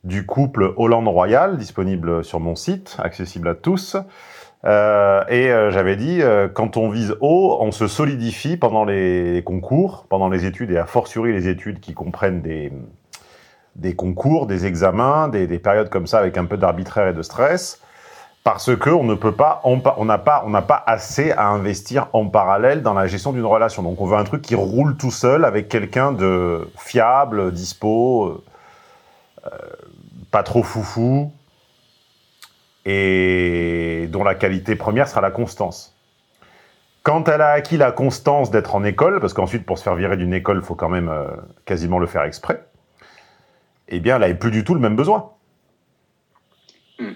du 0.03 0.25
couple 0.25 0.73
Hollande-Royal, 0.75 1.57
disponible 1.57 2.23
sur 2.23 2.39
mon 2.39 2.55
site, 2.55 2.97
accessible 2.97 3.47
à 3.47 3.53
tous. 3.53 3.95
Euh, 4.65 5.23
et 5.29 5.51
euh, 5.51 5.69
j'avais 5.69 5.95
dit, 5.97 6.23
euh, 6.23 6.47
quand 6.47 6.77
on 6.77 6.89
vise 6.89 7.15
haut, 7.21 7.57
on 7.61 7.71
se 7.71 7.87
solidifie 7.87 8.57
pendant 8.57 8.83
les 8.83 9.43
concours, 9.45 10.07
pendant 10.09 10.29
les 10.29 10.45
études, 10.45 10.71
et 10.71 10.79
a 10.79 10.87
fortiori 10.87 11.31
les 11.31 11.47
études 11.47 11.79
qui 11.79 11.93
comprennent 11.93 12.41
des, 12.41 12.73
des 13.75 13.95
concours, 13.95 14.47
des 14.47 14.65
examens, 14.65 15.27
des, 15.27 15.45
des 15.45 15.59
périodes 15.59 15.89
comme 15.89 16.07
ça 16.07 16.17
avec 16.17 16.39
un 16.39 16.45
peu 16.45 16.57
d'arbitraire 16.57 17.07
et 17.07 17.13
de 17.13 17.21
stress, 17.21 17.83
parce 18.47 18.73
que 18.77 18.89
on 18.89 19.03
ne 19.03 19.13
peut 19.13 19.33
pas, 19.33 19.59
on 19.65 20.05
n'a 20.05 20.17
pas, 20.17 20.41
on 20.45 20.49
n'a 20.49 20.61
pas 20.61 20.81
assez 20.87 21.31
à 21.31 21.49
investir 21.49 22.07
en 22.13 22.27
parallèle 22.27 22.81
dans 22.81 22.93
la 22.93 23.05
gestion 23.05 23.33
d'une 23.33 23.43
relation. 23.43 23.83
Donc 23.83 23.99
on 23.99 24.05
veut 24.05 24.15
un 24.15 24.23
truc 24.23 24.41
qui 24.41 24.55
roule 24.55 24.95
tout 24.95 25.11
seul 25.11 25.43
avec 25.43 25.67
quelqu'un 25.67 26.13
de 26.13 26.65
fiable, 26.77 27.51
dispo, 27.51 28.41
euh, 29.45 29.49
pas 30.31 30.43
trop 30.43 30.63
foufou, 30.63 31.33
et 32.85 34.07
dont 34.11 34.23
la 34.23 34.33
qualité 34.33 34.77
première 34.77 35.09
sera 35.09 35.19
la 35.19 35.31
constance. 35.31 35.93
Quand 37.03 37.27
elle 37.27 37.41
a 37.41 37.49
acquis 37.49 37.75
la 37.75 37.91
constance 37.91 38.49
d'être 38.49 38.75
en 38.75 38.85
école, 38.85 39.19
parce 39.19 39.33
qu'ensuite 39.33 39.65
pour 39.65 39.77
se 39.77 39.83
faire 39.83 39.95
virer 39.95 40.15
d'une 40.15 40.33
école, 40.33 40.63
faut 40.63 40.75
quand 40.75 40.87
même 40.87 41.09
euh, 41.09 41.27
quasiment 41.65 41.99
le 41.99 42.07
faire 42.07 42.23
exprès, 42.23 42.65
eh 43.89 43.99
bien, 43.99 44.15
elle 44.15 44.21
n'avait 44.21 44.35
plus 44.35 44.51
du 44.51 44.63
tout 44.63 44.73
le 44.73 44.79
même 44.79 44.95
besoin. 44.95 45.31
Hmm. 46.97 47.11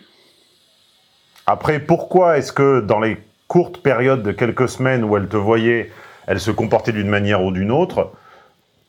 Après, 1.51 1.81
pourquoi 1.81 2.37
est-ce 2.37 2.53
que 2.53 2.79
dans 2.79 3.01
les 3.01 3.17
courtes 3.49 3.83
périodes 3.83 4.23
de 4.23 4.31
quelques 4.31 4.69
semaines 4.69 5.03
où 5.03 5.17
elle 5.17 5.27
te 5.27 5.35
voyait, 5.35 5.91
elle 6.25 6.39
se 6.39 6.49
comportait 6.49 6.93
d'une 6.93 7.09
manière 7.09 7.43
ou 7.43 7.51
d'une 7.51 7.71
autre, 7.71 8.13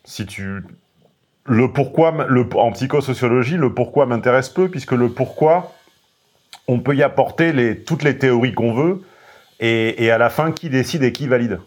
si 0.04 0.26
tu... 0.26 0.62
Le 1.44 1.72
pourquoi, 1.72 2.14
en 2.54 2.70
psychosociologie, 2.70 3.56
le 3.56 3.74
pourquoi 3.74 4.06
m'intéresse 4.06 4.48
peu, 4.48 4.68
puisque 4.68 4.92
le 4.92 5.08
pourquoi, 5.08 5.72
on 6.68 6.78
peut 6.78 6.94
y 6.94 7.02
apporter 7.02 7.82
toutes 7.84 8.04
les 8.04 8.16
théories 8.16 8.54
qu'on 8.54 8.72
veut, 8.72 9.02
et, 9.58 10.12
à 10.12 10.18
la 10.18 10.30
fin, 10.30 10.52
qui 10.52 10.70
décide 10.70 11.02
et 11.02 11.10
qui 11.10 11.26
valide. 11.26 11.58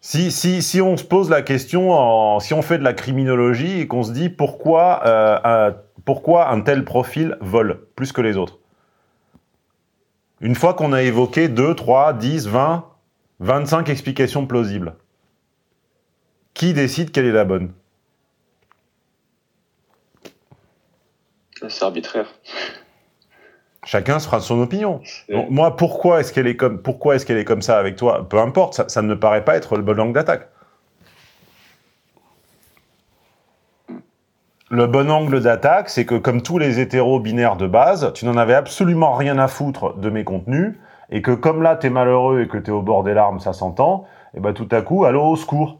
Si, 0.00 0.32
si, 0.32 0.62
si 0.62 0.80
on 0.80 0.96
se 0.96 1.04
pose 1.04 1.28
la 1.28 1.42
question, 1.42 2.40
si 2.40 2.54
on 2.54 2.62
fait 2.62 2.78
de 2.78 2.84
la 2.84 2.94
criminologie 2.94 3.80
et 3.80 3.86
qu'on 3.86 4.02
se 4.02 4.12
dit 4.12 4.30
pourquoi, 4.30 5.02
euh, 5.04 5.72
pourquoi 6.06 6.50
un 6.50 6.60
tel 6.62 6.84
profil 6.84 7.36
vole 7.40 7.84
plus 7.96 8.12
que 8.12 8.22
les 8.22 8.38
autres 8.38 8.58
Une 10.40 10.54
fois 10.54 10.72
qu'on 10.72 10.92
a 10.92 11.02
évoqué 11.02 11.48
2, 11.48 11.74
3, 11.74 12.14
10, 12.14 12.46
20, 12.46 12.88
25 13.40 13.88
explications 13.90 14.46
plausibles, 14.46 14.94
qui 16.54 16.72
décide 16.72 17.10
quelle 17.10 17.26
est 17.26 17.32
la 17.32 17.44
bonne? 17.44 17.72
C'est 21.68 21.84
arbitraire. 21.84 22.28
Chacun 23.84 24.20
se 24.20 24.26
fera 24.26 24.40
son 24.40 24.60
opinion. 24.60 25.00
Donc, 25.28 25.50
moi, 25.50 25.76
pourquoi 25.76 26.20
est-ce 26.20 26.32
qu'elle 26.32 26.46
est 26.46 26.56
comme, 26.56 26.82
pourquoi 26.82 27.16
est-ce 27.16 27.26
qu'elle 27.26 27.38
est 27.38 27.44
comme 27.44 27.62
ça 27.62 27.78
avec 27.78 27.96
toi? 27.96 28.28
Peu 28.28 28.38
importe, 28.38 28.74
ça, 28.74 28.88
ça 28.88 29.02
ne 29.02 29.08
me 29.08 29.18
paraît 29.18 29.44
pas 29.44 29.56
être 29.56 29.76
le 29.76 29.82
bon 29.82 29.98
angle 29.98 30.12
d'attaque. 30.12 30.50
Le 34.68 34.88
bon 34.88 35.10
angle 35.12 35.40
d'attaque, 35.40 35.88
c'est 35.88 36.04
que 36.04 36.16
comme 36.16 36.42
tous 36.42 36.58
les 36.58 36.80
hétéros 36.80 37.20
binaires 37.20 37.56
de 37.56 37.68
base, 37.68 38.12
tu 38.14 38.24
n'en 38.24 38.36
avais 38.36 38.54
absolument 38.54 39.14
rien 39.14 39.38
à 39.38 39.46
foutre 39.46 39.94
de 39.94 40.10
mes 40.10 40.24
contenus, 40.24 40.74
et 41.10 41.22
que 41.22 41.30
comme 41.30 41.62
là, 41.62 41.76
t'es 41.76 41.88
malheureux 41.88 42.40
et 42.42 42.48
que 42.48 42.58
t'es 42.58 42.72
au 42.72 42.82
bord 42.82 43.04
des 43.04 43.14
larmes, 43.14 43.38
ça 43.38 43.52
s'entend, 43.52 44.06
et 44.34 44.40
ben 44.40 44.52
tout 44.52 44.68
à 44.72 44.82
coup, 44.82 45.04
allô, 45.04 45.22
au 45.22 45.36
secours. 45.36 45.78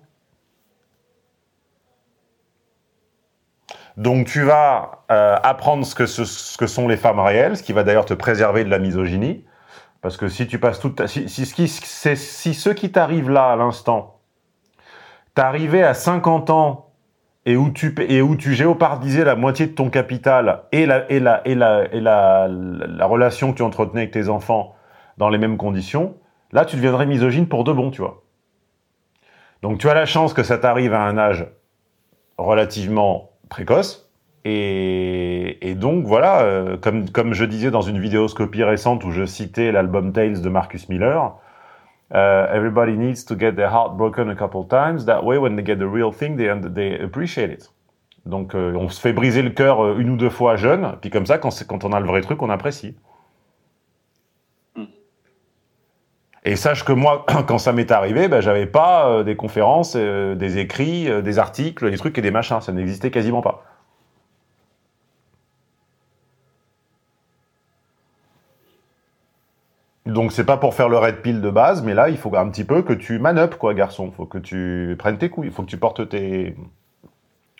Donc 3.97 4.27
tu 4.27 4.43
vas 4.43 5.05
euh, 5.11 5.37
apprendre 5.43 5.85
ce 5.85 5.95
que, 5.97 6.07
ce, 6.07 6.25
sont 6.25 6.87
les 6.87 6.97
femmes 6.97 7.19
réelles, 7.19 7.57
ce 7.57 7.65
qui 7.65 7.73
va 7.73 7.83
d'ailleurs 7.83 8.05
te 8.05 8.15
préserver 8.15 8.63
de 8.63 8.71
la 8.71 8.79
misogynie. 8.79 9.45
Parce 10.01 10.17
que 10.17 10.29
si 10.29 10.47
tu 10.47 10.61
passes 10.61 10.79
toute 10.79 10.97
ta... 10.97 11.09
Si, 11.09 11.29
ce, 11.29 11.55
qui, 11.55 11.67
si 11.67 12.55
ce 12.55 12.71
qui 12.71 12.93
t'arrive 12.93 13.31
là, 13.31 13.51
à 13.51 13.57
l'instant, 13.57 14.21
t'arrivais 15.35 15.83
à 15.83 15.95
50 15.95 16.51
ans 16.51 16.86
et 17.47 17.57
où 17.57 17.71
tu, 17.71 18.55
géopardisais 18.55 19.25
la 19.25 19.37
moitié 19.37 19.69
de 19.69 19.73
ton 19.73 19.89
capital 19.89 20.65
et, 20.73 20.85
la, 20.85 21.07
relation 23.07 23.53
que 23.53 23.59
tu 23.59 23.63
entretenais 23.63 24.03
avec 24.03 24.11
tes 24.11 24.29
enfants 24.29 24.75
dans 25.17 25.29
les 25.29 25.39
mêmes 25.39 25.57
conditions, 25.57 26.17
là 26.53 26.65
tu 26.65 26.75
deviendrais 26.75 27.07
misogyne 27.07 27.47
pour 27.47 27.63
de 27.63 27.73
bon, 27.73 27.93
tu 27.93 28.03
vois. 28.03 28.25
Donc 29.63 29.79
tu 29.79 29.89
as 29.89 29.95
la 29.95 30.07
chance 30.07 30.35
que 30.35 30.43
ça 30.43 30.59
t'arrive 30.59 30.93
à 30.93 31.03
un 31.03 31.17
âge 31.17 31.47
relativement 32.37 33.31
précoce. 33.49 34.11
Et, 34.45 35.69
et 35.69 35.75
donc 35.75 36.05
voilà, 36.05 36.43
euh, 36.43 36.77
comme, 36.77 37.09
comme 37.11 37.33
je 37.33 37.45
disais 37.45 37.71
dans 37.71 37.81
une 37.81 38.01
vidéoscopie 38.01 38.65
récente 38.65 39.05
où 39.05 39.11
je 39.11 39.25
citais 39.25 39.73
l'album 39.73 40.13
Tales 40.13 40.41
de 40.41 40.49
Marcus 40.49 40.89
Miller, 40.89 41.37
euh, 42.15 42.55
everybody 42.55 42.97
needs 42.97 43.25
to 43.25 43.37
get 43.39 43.53
their 43.53 43.71
heart 43.71 43.97
broken 43.97 44.31
a 44.31 44.35
couple 44.35 44.65
times. 44.65 45.05
That 45.07 45.25
way, 45.25 45.39
when 45.39 45.57
they 45.57 45.65
get 45.65 45.77
the 45.77 45.89
real 45.89 46.13
thing, 46.13 46.37
they, 46.37 46.51
they 46.73 47.03
appreciate 47.03 47.51
it. 47.51 47.71
Donc 48.27 48.55
euh, 48.55 48.75
on 48.75 48.89
se 48.89 49.01
fait 49.01 49.13
briser 49.13 49.43
le 49.43 49.51
cœur 49.51 49.81
euh, 49.81 49.99
une 49.99 50.11
ou 50.11 50.17
deux 50.17 50.31
fois 50.31 50.57
jeune, 50.57 50.97
puis 51.01 51.11
comme 51.11 51.27
ça, 51.27 51.39
quand, 51.39 51.51
quand 51.67 51.85
on 51.85 51.93
a 51.93 52.01
le 52.01 52.07
vrai 52.07 52.21
truc, 52.21 52.43
on 52.43 52.51
apprécie. 52.51 52.97
Mm. 54.75 54.85
Et 56.45 56.57
sache 56.57 56.85
que 56.85 56.93
moi, 56.93 57.25
quand 57.47 57.59
ça 57.59 57.73
m'est 57.73 57.91
arrivé, 57.91 58.29
ben, 58.29 58.41
j'avais 58.41 58.67
pas 58.67 59.09
euh, 59.09 59.23
des 59.23 59.37
conférences, 59.37 59.95
euh, 59.97 60.35
des 60.35 60.59
écrits, 60.59 61.09
euh, 61.09 61.23
des 61.23 61.39
articles, 61.39 61.91
des 61.91 61.99
trucs 61.99 62.19
et 62.19 62.23
des 62.23 62.31
machins. 62.33 62.61
Ça 62.61 62.73
n'existait 62.73 63.11
quasiment 63.11 63.43
pas. 63.43 63.65
Donc 70.17 70.33
c'est 70.33 70.47
pas 70.47 70.57
pour 70.57 70.75
faire 70.75 70.89
le 70.89 70.97
red 70.97 71.21
pill 71.21 71.43
de 71.43 71.51
base, 71.51 71.83
mais 71.83 71.93
là 71.93 72.09
il 72.09 72.17
faut 72.17 72.35
un 72.37 72.49
petit 72.49 72.65
peu 72.65 72.81
que 72.81 72.95
tu 72.95 73.19
manupes 73.19 73.57
quoi, 73.57 73.75
garçon. 73.75 74.11
Faut 74.13 74.25
que 74.25 74.39
tu 74.39 74.97
prennes 74.99 75.19
tes 75.19 75.29
couilles, 75.29 75.51
faut 75.51 75.63
que 75.63 75.69
tu 75.69 75.77
portes 75.77 76.09
tes, 76.09 76.57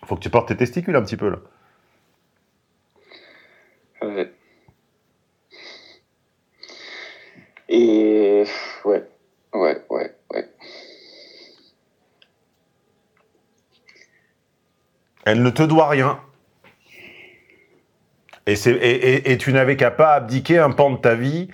faut 0.07 0.15
que 0.17 0.21
tu 0.23 0.31
portes 0.31 0.49
tes 0.49 0.57
testicules 0.57 0.97
un 0.97 1.03
petit 1.03 1.19
peu 1.19 1.29
là. 1.29 1.37
Ouais. 4.01 4.33
Et 7.69 8.45
ouais, 8.87 9.05
ouais, 9.53 9.85
ouais, 9.91 10.15
ouais. 10.33 10.49
Elle 15.27 15.43
ne 15.43 15.51
te 15.51 15.63
doit 15.63 15.89
rien. 15.91 16.21
Et, 18.47 18.57
c'est, 18.57 18.73
et, 18.73 19.15
et- 19.17 19.33
et 19.33 19.37
tu 19.37 19.53
n'avais 19.53 19.77
qu'à 19.77 19.91
pas 19.91 20.15
abdiquer 20.15 20.59
un 20.59 20.71
pan 20.71 20.91
de 20.91 20.97
ta 20.97 21.15
vie. 21.17 21.49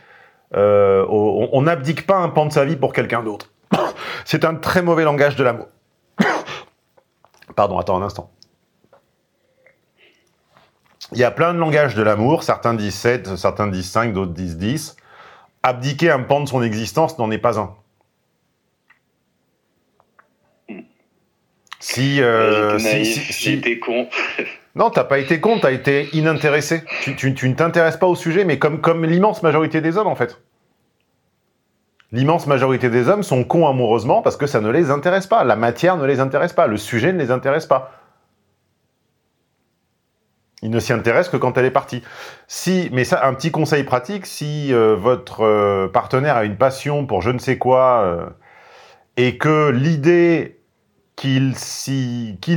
Euh, 0.55 1.05
on 1.09 1.63
n'abdique 1.63 2.07
pas 2.07 2.17
un 2.17 2.29
pan 2.29 2.47
de 2.47 2.53
sa 2.53 2.65
vie 2.65 2.77
pour 2.77 2.93
quelqu'un 2.93 3.23
d'autre. 3.23 3.51
C'est 4.25 4.45
un 4.45 4.55
très 4.55 4.83
mauvais 4.83 5.05
langage 5.05 5.37
de 5.37 5.45
l'amour. 5.45 5.69
Pardon, 7.57 7.79
attends 7.79 8.01
un 8.01 8.03
instant. 8.05 8.31
Il 11.13 11.19
y 11.19 11.25
a 11.25 11.31
plein 11.31 11.53
de 11.53 11.59
langages 11.59 11.95
de 11.95 12.03
l'amour. 12.03 12.43
Certains 12.43 12.73
disent 12.75 12.95
7, 12.95 13.37
certains 13.37 13.67
disent 13.67 13.91
5, 13.91 14.13
d'autres 14.15 14.33
disent 14.33 14.57
10. 14.57 14.97
Abdiquer 15.63 16.11
un 16.11 16.21
pan 16.21 16.41
de 16.41 16.49
son 16.49 16.63
existence 16.63 17.19
n'en 17.19 17.31
est 17.31 17.39
pas 17.39 17.59
un. 17.61 17.75
Si, 21.81 22.21
euh, 22.23 22.79
si- 22.79 23.05
si- 23.05 23.33
si- 23.33 23.81
con. 23.81 24.09
non, 24.75 24.89
t'as 24.91 25.05
pas 25.05 25.19
été 25.19 25.41
con, 25.41 25.59
t'as 25.61 25.73
été 25.73 26.09
inintéressé. 26.17 26.83
Tu, 27.17 27.31
ne 27.31 27.55
t'intéresses 27.55 27.99
pas 27.99 28.07
au 28.07 28.15
sujet, 28.15 28.45
mais 28.45 28.59
comme, 28.59 29.05
l'immense 29.05 29.43
majorité 29.43 29.81
des 29.81 29.99
hommes, 29.99 30.07
en 30.07 30.15
fait. 30.15 30.41
L'immense 32.11 32.47
majorité 32.47 32.91
des 32.91 33.09
hommes 33.09 33.23
sont 33.23 33.45
cons 33.45 33.67
amoureusement 33.67 34.21
parce 34.21 34.37
que 34.37 34.47
ça 34.47 34.61
ne 34.61 34.71
les 34.71 34.91
intéresse 34.91 35.27
pas. 35.27 35.45
La 35.45 35.57
matière 35.57 35.97
ne 35.97 36.07
les 36.07 36.21
intéresse 36.21 36.53
pas. 36.53 36.67
Le 36.67 36.77
sujet 36.77 37.13
ne 37.13 37.19
les 37.19 37.31
intéresse 37.31 37.67
pas. 37.67 37.93
Ils 40.63 40.71
ne 40.71 40.79
s'y 40.79 40.93
intéressent 40.93 41.33
que 41.33 41.39
quand 41.39 41.57
elle 41.59 41.65
est 41.65 41.71
partie. 41.71 42.03
Si, 42.47 42.89
mais 42.93 43.05
ça, 43.05 43.27
un 43.27 43.35
petit 43.35 43.51
conseil 43.51 43.83
pratique, 43.83 44.27
si 44.27 44.73
euh, 44.73 44.95
votre 44.95 45.43
euh, 45.43 45.89
partenaire 45.89 46.37
a 46.37 46.45
une 46.45 46.57
passion 46.57 47.07
pour 47.07 47.23
je 47.23 47.31
ne 47.31 47.39
sais 47.39 47.59
quoi 47.59 48.03
euh, 48.03 48.27
et 49.17 49.39
que 49.39 49.71
l'idée 49.71 50.61
qu'il 51.17 51.55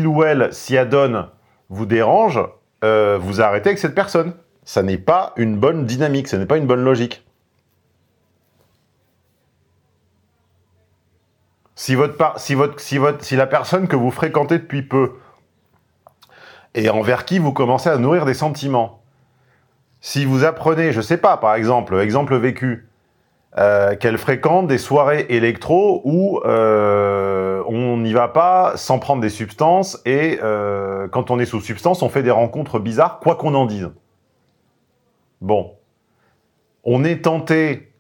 ou 0.06 0.24
elle 0.24 0.54
s'y 0.54 0.78
adonne 0.78 1.30
vous 1.70 1.86
dérange, 1.86 2.40
euh, 2.84 3.18
vous 3.20 3.42
arrêtez 3.42 3.70
avec 3.70 3.80
cette 3.80 3.96
personne. 3.96 4.34
Ça 4.64 4.84
n'est 4.84 4.98
pas 4.98 5.34
une 5.38 5.58
bonne 5.58 5.86
dynamique, 5.86 6.28
ça 6.28 6.38
n'est 6.38 6.46
pas 6.46 6.58
une 6.58 6.68
bonne 6.68 6.84
logique. 6.84 7.24
Si, 11.76 11.94
votre 11.94 12.40
si, 12.40 12.56
votre, 12.56 12.80
si, 13.24 13.36
la 13.36 13.48
personne 13.48 13.88
que 13.88 13.96
vous 13.96 14.12
fréquentez 14.12 14.58
depuis 14.58 14.82
peu 14.82 15.14
et 16.74 16.90
envers 16.90 17.26
qui 17.26 17.38
vous 17.38 17.54
commencez 17.54 17.90
à 17.90 17.98
nourrir 17.98 18.26
des 18.26 18.34
sentiments, 18.34 19.04
si 20.02 20.26
vous 20.26 20.46
apprenez, 20.46 20.92
je 20.92 21.02
sais 21.02 21.18
pas, 21.18 21.38
par 21.38 21.56
exemple, 21.56 22.00
exemple 22.00 22.36
vécu, 22.38 22.88
euh, 23.58 23.96
qu'elle 23.96 24.18
fréquente 24.18 24.68
des 24.68 24.78
soirées 24.78 25.26
électro 25.30 26.02
où 26.04 26.42
euh, 26.46 27.35
on 27.68 27.98
n'y 27.98 28.14
va 28.14 28.28
pas 28.28 28.74
sans 28.78 29.00
prendre 29.00 29.22
des 29.22 29.30
substances 29.30 30.02
et 30.06 30.40
euh, 30.42 31.08
quand 31.08 31.32
on 31.32 31.40
est 31.40 31.46
sous 31.46 31.62
substance, 31.62 32.02
on 32.02 32.10
fait 32.10 32.24
des 32.24 32.32
rencontres 32.32 32.80
bizarres, 32.80 33.20
quoi 33.20 33.36
qu'on 33.36 33.54
en 33.56 33.66
dise. 33.66 33.90
Bon. 35.42 35.74
On 36.84 37.04
est 37.04 37.24
tenté, 37.24 37.92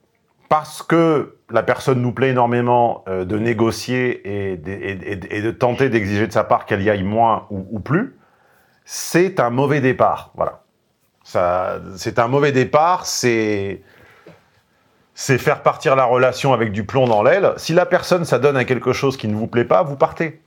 parce 0.49 0.83
que 0.83 1.37
la 1.49 1.63
personne 1.63 2.01
nous 2.01 2.11
plaît 2.11 2.29
énormément, 2.29 3.03
euh, 3.07 3.25
de 3.25 3.37
négocier 3.37 4.51
et, 4.51 4.57
de- 4.57 5.51
tenter 5.51 5.89
d'exiger 5.89 6.27
de 6.27 6.31
sa 6.31 6.43
part 6.43 6.65
qu'elle 6.65 6.81
y 6.81 6.89
aille 6.89 7.03
moins 7.03 7.47
ou, 7.49 7.65
ou 7.71 7.79
plus. 7.79 8.15
C'est 8.83 9.39
un 9.39 9.49
mauvais 9.49 9.81
départ. 9.81 10.31
Voilà. 10.35 10.61
C'est 11.23 12.19
un 12.19 12.27
mauvais 12.27 12.51
départ, 12.51 13.07
c'est 13.07 13.81
c'est 15.17 15.37
faire 15.37 15.63
partir 15.63 15.95
la 15.95 16.03
relation 16.03 16.51
avec 16.51 16.73
du 16.73 16.83
plomb 16.83 17.07
dans 17.07 17.23
l'aile. 17.23 17.53
Si 17.55 17.73
la 17.73 17.85
personne 17.85 18.25
s'adonne 18.25 18.57
à 18.57 18.65
quelque 18.65 18.91
chose 18.91 19.15
qui 19.15 19.29
ne 19.29 19.35
vous 19.35 19.47
plaît 19.47 19.63
pas, 19.63 19.81
vous 19.81 19.95
partez. 19.95 20.41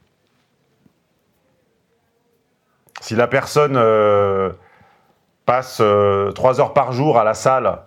Si 3.01 3.17
la 3.17 3.27
personne 3.27 3.77
euh, 3.77 4.51
passe 5.47 5.79
euh, 5.81 6.33
trois 6.33 6.61
heures 6.61 6.75
par 6.75 6.93
jour 6.93 7.19
à 7.19 7.25
la 7.25 7.33
salle 7.33 7.79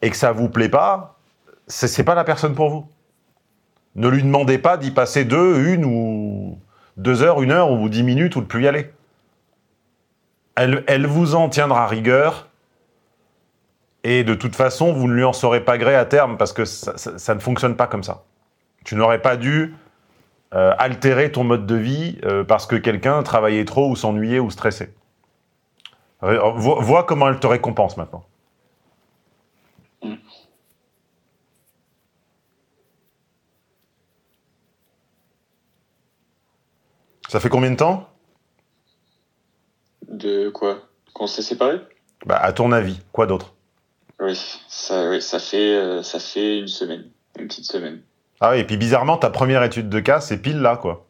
et 0.00 0.08
que 0.08 0.16
ça 0.16 0.32
vous 0.32 0.48
plaît 0.48 0.70
pas, 0.70 1.18
c'est 1.66 2.04
pas 2.04 2.14
la 2.14 2.24
personne 2.24 2.54
pour 2.54 2.70
vous. 2.70 2.88
Ne 3.94 4.08
lui 4.08 4.22
demandez 4.22 4.56
pas 4.56 4.78
d'y 4.78 4.92
passer 4.92 5.26
deux, 5.26 5.66
une 5.66 5.84
ou 5.84 6.58
deux 6.96 7.22
heures, 7.22 7.42
une 7.42 7.50
heure 7.50 7.70
ou 7.70 7.88
dix 7.90 8.02
minutes 8.02 8.36
ou 8.36 8.40
de 8.40 8.46
plus 8.46 8.64
y 8.64 8.68
aller. 8.68 8.90
Elle, 10.54 10.82
elle 10.86 11.06
vous 11.06 11.34
en 11.34 11.50
tiendra 11.50 11.86
rigueur 11.86 12.48
et 14.08 14.22
de 14.24 14.34
toute 14.34 14.54
façon, 14.54 14.92
vous 14.92 15.08
ne 15.08 15.14
lui 15.14 15.24
en 15.24 15.32
saurez 15.32 15.64
pas 15.64 15.78
gré 15.78 15.96
à 15.96 16.04
terme 16.04 16.36
parce 16.36 16.52
que 16.52 16.64
ça, 16.64 16.96
ça- 16.96 17.18
ça 17.18 17.34
ne 17.34 17.40
fonctionne 17.40 17.76
pas 17.76 17.88
comme 17.88 18.04
ça. 18.04 18.22
Tu 18.84 18.94
n'aurais 18.94 19.20
pas 19.20 19.36
dû 19.36 19.74
euh, 20.54 20.72
altérer 20.78 21.32
ton 21.32 21.42
mode 21.42 21.66
de 21.66 21.74
vie 21.74 22.18
euh, 22.24 22.44
parce 22.44 22.66
que 22.66 22.76
quelqu'un 22.76 23.22
travaillait 23.24 23.64
trop 23.64 23.90
ou 23.90 23.96
s'ennuyait 23.96 24.38
ou 24.38 24.50
stressait. 24.50 24.94
Vois, 26.20 26.80
vois 26.80 27.04
comment 27.04 27.28
elle 27.28 27.40
te 27.40 27.46
récompense 27.48 27.96
maintenant. 27.96 28.24
Ça 37.28 37.40
fait 37.40 37.48
combien 37.48 37.70
de 37.72 37.76
temps? 37.76 38.08
De 40.08 40.48
quoi? 40.50 40.78
Qu'on 41.12 41.26
s'est 41.26 41.42
séparés? 41.42 41.80
Bah, 42.24 42.36
à 42.36 42.52
ton 42.52 42.72
avis, 42.72 43.00
quoi 43.12 43.26
d'autre? 43.26 43.55
Oui, 44.20 44.38
ça, 44.68 45.10
oui, 45.10 45.20
ça 45.20 45.38
fait, 45.38 45.74
euh, 45.74 46.02
ça 46.02 46.18
fait 46.18 46.58
une 46.58 46.68
semaine, 46.68 47.04
une 47.38 47.48
petite 47.48 47.66
semaine. 47.66 48.00
Ah 48.40 48.52
oui, 48.52 48.60
et 48.60 48.64
puis 48.64 48.76
bizarrement, 48.76 49.18
ta 49.18 49.30
première 49.30 49.62
étude 49.62 49.88
de 49.88 50.00
cas, 50.00 50.20
c'est 50.20 50.40
pile 50.40 50.60
là, 50.60 50.76
quoi. 50.76 51.06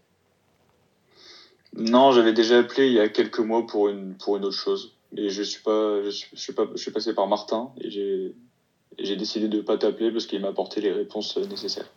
Non, 1.77 2.13
j'avais 2.13 2.33
déjà 2.33 2.59
appelé 2.59 2.87
il 2.87 2.93
y 2.95 3.01
a 3.01 3.09
quelques 3.09 3.39
mois 3.39 3.67
pour 3.67 3.89
une, 3.89 4.15
pour 4.15 4.37
une 4.37 4.45
autre 4.45 4.57
chose. 4.57 4.97
Et 5.17 5.29
je 5.29 5.43
suis 5.43 5.63
pas, 5.63 6.03
je 6.05 6.11
suis, 6.11 6.29
je 6.33 6.41
suis 6.41 6.53
pas, 6.53 6.65
je 6.75 6.81
suis 6.81 6.91
passé 6.91 7.15
par 7.15 7.27
Martin 7.27 7.71
et 7.81 7.91
j'ai, 7.91 9.17
décidé 9.17 9.49
de 9.49 9.61
pas 9.61 9.77
t'appeler 9.77 10.11
parce 10.11 10.27
qu'il 10.27 10.41
m'a 10.41 10.49
apporté 10.49 10.81
les 10.81 10.93
réponses 10.93 11.37
euh, 11.37 11.47
nécessaires. 11.47 11.91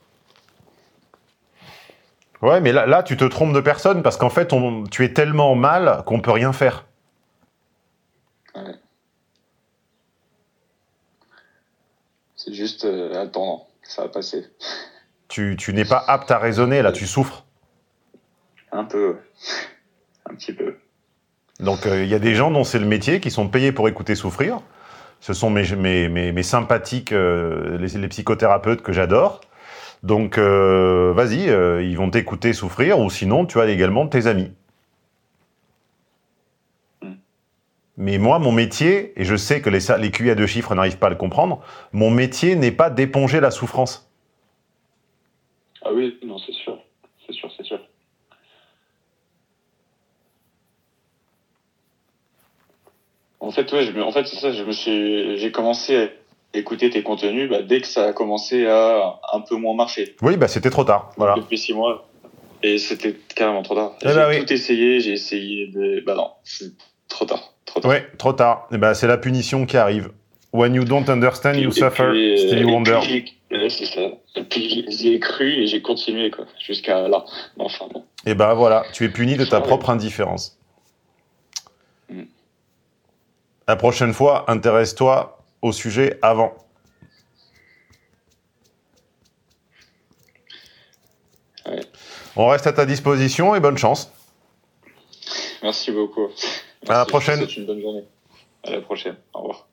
Ouais, 2.42 2.62
mais 2.62 2.72
là, 2.72 2.86
là, 2.86 3.04
tu 3.04 3.18
te 3.18 3.26
trompes 3.26 3.54
de 3.54 3.60
personne 3.60 4.04
parce 4.04 4.18
qu'en 4.18 4.30
fait, 4.30 4.54
on, 4.54 4.84
tu 4.84 5.04
es 5.04 5.14
tellement 5.14 5.56
mal 5.56 6.04
qu'on 6.06 6.22
peut 6.22 6.32
rien 6.32 6.54
faire. 6.54 6.86
C'est 12.42 12.54
juste 12.54 12.86
euh, 12.86 13.22
attendre, 13.22 13.68
ça 13.84 14.04
va 14.04 14.08
passer. 14.08 14.46
Tu, 15.28 15.58
tu 15.58 15.74
n'es 15.74 15.84
pas 15.84 16.02
apte 16.08 16.32
à 16.32 16.38
raisonner, 16.38 16.82
là, 16.82 16.94
tu 16.94 17.06
souffres. 17.06 17.44
Un 18.72 18.86
peu, 18.86 19.18
un 20.26 20.36
petit 20.36 20.54
peu. 20.54 20.78
Donc, 21.60 21.86
euh, 21.86 22.02
il 22.02 22.10
y 22.10 22.16
a 22.16 22.20
des 22.20 22.36
gens 22.36 22.50
dont 22.50 22.64
c'est 22.64 22.80
le 22.80 22.86
métier 22.86 23.20
qui 23.20 23.30
sont 23.30 23.50
payés 23.50 23.74
pour 23.74 23.90
écouter 23.90 24.16
souffrir. 24.16 24.62
Ce 25.20 25.34
sont 25.34 25.50
mes, 25.50 25.76
mes, 25.76 26.08
mes, 26.08 26.32
mes 26.32 26.44
sympathiques, 26.44 27.12
euh, 27.12 27.78
les, 27.78 28.00
les 28.00 28.08
psychothérapeutes 28.08 28.84
que 28.84 28.94
j'adore. 28.94 29.42
Donc, 30.04 30.38
euh, 30.38 31.12
vas-y, 31.14 31.50
euh, 31.50 31.84
ils 31.84 31.98
vont 31.98 32.10
t'écouter 32.10 32.54
souffrir, 32.54 33.00
ou 33.00 33.10
sinon, 33.10 33.46
tu 33.46 33.60
as 33.60 33.68
également 33.68 34.08
tes 34.08 34.28
amis. 34.28 34.54
Mm. 37.02 37.16
Mais 38.02 38.18
moi, 38.18 38.40
mon 38.40 38.54
métier, 38.54 39.12
et 39.18 39.26
je 39.26 39.36
sais 39.36 39.62
que 39.62 39.70
les, 39.70 39.80
les 40.00 40.10
QI 40.10 40.30
à 40.30 40.36
deux 40.36 40.48
chiffres 40.48 40.74
n'arrivent 40.74 40.98
pas 40.98 41.08
à 41.08 41.10
le 41.10 41.18
comprendre, 41.18 41.62
mon 41.92 42.10
métier 42.10 42.56
n'est 42.56 42.72
pas 42.72 42.90
d'éponger 42.90 43.42
la 43.42 43.52
souffrance. 43.52 44.10
Ah 45.84 45.90
oui, 45.94 46.18
non, 46.24 46.38
c'est 46.40 46.54
sûr, 46.54 46.80
c'est 47.28 47.34
sûr, 47.34 47.52
c'est 47.58 47.66
sûr. 47.66 47.80
En 53.42 53.52
fait, 53.52 53.72
ouais, 53.74 53.86
je 53.86 53.92
me, 53.92 54.02
en 54.02 54.14
fait, 54.14 54.26
c'est 54.28 54.38
ça, 54.38 54.54
je 54.54 54.64
me 54.64 54.72
suis, 54.72 55.38
j'ai 55.38 55.52
commencé 55.52 55.98
à 55.98 56.08
écouter 56.54 56.90
tes 56.90 57.04
contenus 57.04 57.50
bah, 57.50 57.62
dès 57.64 57.82
que 57.82 57.88
ça 57.88 58.06
a 58.06 58.14
commencé 58.14 58.66
à 58.66 59.20
un 59.34 59.42
peu 59.42 59.56
moins 59.58 59.76
marcher. 59.76 60.16
Oui, 60.22 60.38
bah 60.38 60.48
c'était 60.48 60.70
trop 60.70 60.86
tard. 60.86 61.12
Voilà. 61.18 61.36
Depuis 61.36 61.58
six 61.58 61.74
mois. 61.74 62.08
Et 62.64 62.78
c'était 62.78 63.14
carrément 63.36 63.62
trop 63.62 63.76
tard. 63.76 63.94
Eh 64.02 64.08
j'ai 64.08 64.16
bah 64.16 64.28
oui. 64.30 64.40
tout 64.40 64.54
essayé, 64.54 65.02
j'ai 65.02 65.12
essayé 65.12 65.68
de, 65.68 66.02
bah 66.06 66.16
non, 66.16 66.32
c'est 66.44 66.72
trop 67.10 67.26
tard, 67.26 67.54
trop 67.70 67.80
tard. 67.82 67.92
Ouais, 67.92 68.08
trop 68.18 68.34
tard. 68.34 68.68
Eh 68.72 68.78
ben, 68.78 68.94
c'est 68.94 69.08
la 69.08 69.18
punition 69.18 69.66
qui 69.66 69.78
arrive. 69.78 70.12
When 70.52 70.74
you 70.74 70.84
don't 70.84 71.08
understand, 71.10 71.56
you 71.56 71.70
Et 71.70 71.74
suffer. 71.74 72.38
Stevie 72.38 72.62
et 72.62 72.66
Wonder. 72.66 73.00
ouais, 73.52 73.70
c'est 73.70 73.86
ça. 73.86 74.02
Et 74.36 74.44
puis, 74.44 75.20
cru 75.20 75.52
et 75.52 75.68
j'ai 75.68 75.82
continué, 75.82 76.32
quoi, 76.32 76.46
jusqu'à 76.60 77.08
là. 77.08 77.24
Enfin, 77.60 77.86
bon. 77.94 78.04
Et 78.26 78.34
ben 78.34 78.54
voilà, 78.54 78.84
tu 78.94 79.06
es 79.06 79.10
puni 79.10 79.38
de 79.38 79.46
ta 79.46 79.58
Ah 79.58 79.62
propre 79.62 79.90
indifférence. 79.90 80.58
Mm. 82.10 82.24
La 83.68 83.76
prochaine 83.76 84.14
fois, 84.14 84.50
intéresse-toi 84.50 85.44
au 85.62 85.72
sujet 85.72 86.18
avant. 86.22 86.54
Ouais. 91.68 91.82
On 92.36 92.48
reste 92.48 92.66
à 92.66 92.74
ta 92.74 92.86
disposition 92.86 93.56
et 93.56 93.60
bonne 93.60 93.78
chance. 93.78 94.12
Merci 95.62 95.92
beaucoup. 95.92 96.30
À 96.88 97.00
la 97.00 97.06
prochaine. 97.06 97.36
je 97.36 97.42
vous 97.42 97.46
souhaite 97.48 97.58
une 97.58 97.66
bonne 97.66 97.82
journée. 97.82 98.04
À 98.64 98.72
la 98.72 98.82
prochaine. 98.82 99.16
Au 99.34 99.40
revoir. 99.40 99.68